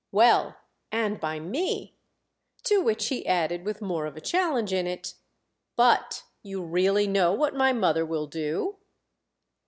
[0.11, 0.57] "Well,
[0.91, 1.93] and by me."
[2.63, 5.13] To which he added with more of a challenge in it:
[5.75, 8.77] "But you really know what my mother will do?"